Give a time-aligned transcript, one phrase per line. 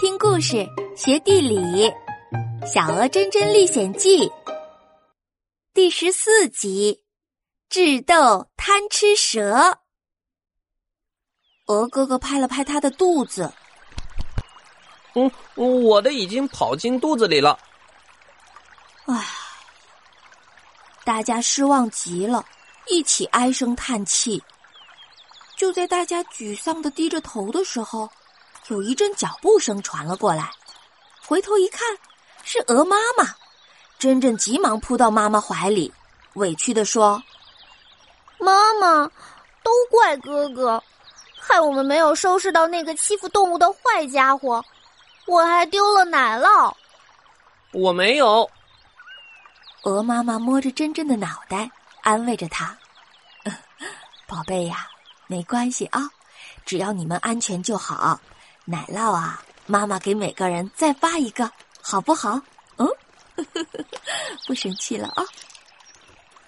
[0.00, 1.54] 听故事学地理，
[2.66, 4.26] 《小鹅真真历险记》
[5.74, 7.04] 第十四集：
[7.68, 9.78] 智斗贪吃蛇。
[11.66, 13.52] 鹅哥哥拍了拍他的肚子，
[15.16, 15.30] 嗯，
[15.84, 17.58] 我的已经跑进肚子里了。
[19.04, 19.22] 唉，
[21.04, 22.42] 大家失望极了，
[22.88, 24.42] 一起唉声叹气。
[25.58, 28.10] 就在大家沮丧的低着头的时候。
[28.70, 30.52] 有一阵脚步声传了过来，
[31.26, 31.98] 回头一看，
[32.44, 33.34] 是鹅妈妈。
[33.98, 35.92] 珍珍急忙扑到妈妈怀里，
[36.34, 37.20] 委屈的说
[38.38, 39.10] ：“妈妈，
[39.64, 40.82] 都怪哥哥，
[41.38, 44.64] 害我们没有收拾到那个欺负动物的坏家伙，
[45.26, 46.72] 我还丢了奶酪。”
[47.74, 48.48] 我没有。
[49.82, 51.68] 鹅妈妈摸着珍珍的脑袋，
[52.02, 52.78] 安慰着她
[54.28, 54.86] ：“宝贝呀，
[55.26, 56.08] 没关系啊，
[56.64, 58.18] 只要你们安全就好。”
[58.64, 61.50] 奶酪啊，妈妈给每个人再发一个，
[61.82, 62.40] 好不好？
[62.76, 62.88] 嗯，
[64.46, 65.24] 不生气了啊。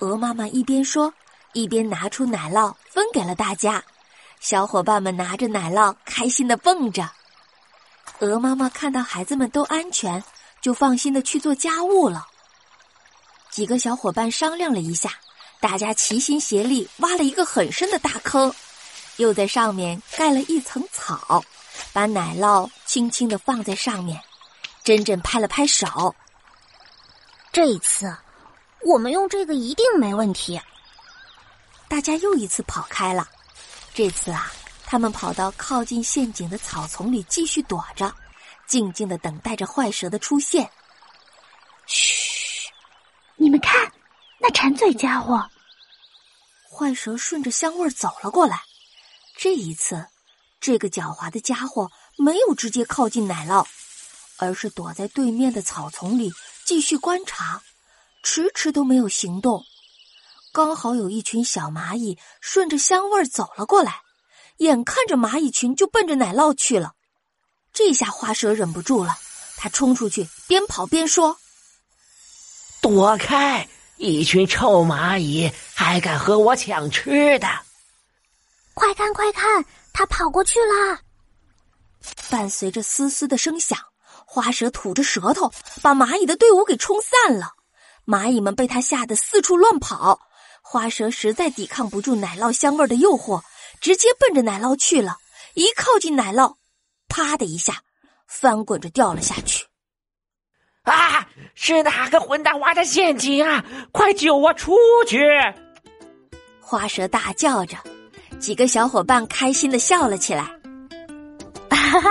[0.00, 1.12] 鹅妈妈一边说，
[1.52, 3.82] 一边拿出奶酪分给了大家。
[4.40, 7.10] 小伙伴们拿着奶酪，开心的蹦着。
[8.20, 10.22] 鹅妈妈看到孩子们都安全，
[10.60, 12.26] 就放心的去做家务了。
[13.50, 15.10] 几个小伙伴商量了一下，
[15.60, 18.54] 大家齐心协力挖了一个很深的大坑，
[19.16, 21.44] 又在上面盖了一层草。
[21.92, 24.20] 把奶酪轻轻的放在上面，
[24.84, 26.14] 珍珍拍了拍手。
[27.52, 28.16] 这一次，
[28.82, 30.60] 我们用这个一定没问题。
[31.88, 33.28] 大家又一次跑开了，
[33.92, 34.52] 这次啊，
[34.86, 38.14] 他们跑到靠近陷阱的草丛里继续躲着，
[38.66, 40.70] 静静的等待着坏蛇的出现。
[41.86, 42.70] 嘘，
[43.34, 43.92] 你们看，
[44.38, 45.44] 那馋嘴家伙！
[46.72, 48.62] 坏蛇顺着香味走了过来，
[49.36, 50.06] 这一次。
[50.60, 53.66] 这个狡猾的家伙没有直接靠近奶酪，
[54.36, 56.32] 而是躲在对面的草丛里
[56.66, 57.62] 继续观察，
[58.22, 59.64] 迟迟都没有行动。
[60.52, 64.02] 刚好有一群小蚂蚁顺着香味儿走了过来，
[64.58, 66.92] 眼看着蚂蚁群就奔着奶酪去了。
[67.72, 69.16] 这下花蛇忍不住了，
[69.56, 71.38] 他冲出去，边跑边说
[72.82, 73.68] ：“躲开！
[73.96, 77.48] 一群臭蚂蚁还敢和我抢吃的！
[78.80, 81.00] 快看，快看！”他跑过去了，
[82.30, 83.78] 伴随着嘶嘶的声响，
[84.24, 85.52] 花蛇吐着舌头，
[85.82, 87.52] 把蚂蚁的队伍给冲散了。
[88.06, 90.18] 蚂蚁们被他吓得四处乱跑。
[90.62, 93.42] 花蛇实在抵抗不住奶酪香味的诱惑，
[93.82, 95.18] 直接奔着奶酪去了。
[95.52, 96.54] 一靠近奶酪，
[97.06, 97.82] 啪的一下，
[98.26, 99.66] 翻滚着掉了下去。
[100.84, 101.28] 啊！
[101.54, 103.62] 是哪个混蛋挖的陷阱啊？
[103.92, 104.74] 快救我出
[105.06, 105.18] 去！
[106.62, 107.76] 花蛇大叫着。
[108.40, 110.44] 几个小伙伴开心的笑了起来，
[111.68, 112.10] 哈哈，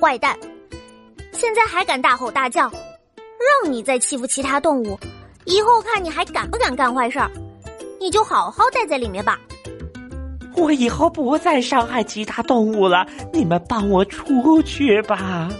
[0.00, 0.38] 坏蛋！
[1.32, 2.70] 现在还敢大吼大叫，
[3.62, 4.96] 让你再欺负其他动物，
[5.44, 7.28] 以后看你还敢不敢干坏事儿！
[7.98, 9.38] 你就好好待在里面吧。
[10.54, 15.50] 我以后不再伤害其他动物了，你们帮我出去吧！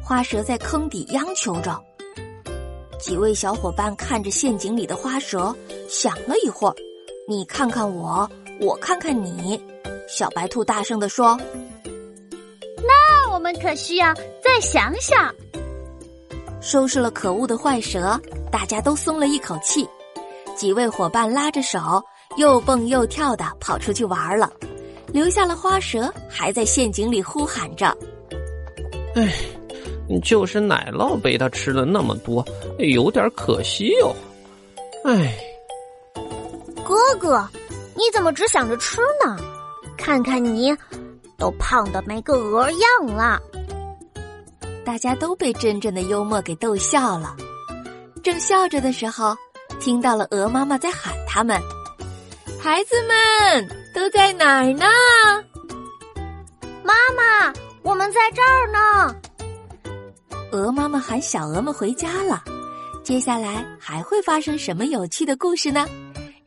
[0.00, 1.76] 花蛇在坑底央求着。
[3.00, 5.52] 几位小伙伴看着陷阱里的花蛇，
[5.88, 6.74] 想了一会儿，
[7.26, 8.30] 你看看我。
[8.60, 9.58] 我看看你，
[10.06, 11.34] 小白兔大声的说
[12.76, 14.12] ：“那我们可需要
[14.44, 15.34] 再想想。”
[16.60, 18.20] 收拾了可恶的坏蛇，
[18.52, 19.88] 大家都松了一口气。
[20.54, 22.02] 几位伙伴拉着手，
[22.36, 24.52] 又蹦又跳的跑出去玩了，
[25.10, 27.96] 留下了花蛇还在陷阱里呼喊着
[29.16, 29.32] ：“哎，
[30.22, 32.44] 就是奶酪被他吃了那么多，
[32.78, 34.14] 有点可惜哦。”
[35.06, 35.34] 哎，
[36.84, 37.48] 哥哥。
[38.00, 39.36] 你怎么只想着吃呢？
[39.98, 40.74] 看看你，
[41.36, 43.38] 都胖的没个鹅样了。
[44.86, 47.36] 大家都被珍珍的幽默给逗笑了。
[48.22, 49.36] 正笑着的时候，
[49.78, 51.60] 听到了鹅妈妈在喊他们
[52.58, 54.86] ：“孩子们都在哪儿呢？”
[56.82, 59.14] 妈妈，我们在这儿呢。
[60.52, 62.42] 鹅妈妈喊小鹅们回家了。
[63.04, 65.86] 接下来还会发生什么有趣的故事呢？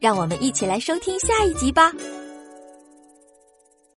[0.04, 1.90] 让我们一起来收听下一集吧。